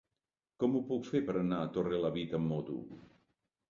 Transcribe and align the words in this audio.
Com 0.63 0.77
ho 0.77 0.81
puc 0.93 1.05
fer 1.11 1.23
per 1.29 1.37
anar 1.43 1.61
a 1.61 1.71
Torrelavit 1.79 2.37
amb 2.43 2.55
moto? 2.57 2.85